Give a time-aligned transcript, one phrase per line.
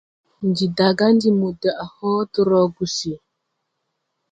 [0.47, 3.11] Ndi daga ndi mo daʼ hodrɔ gusi.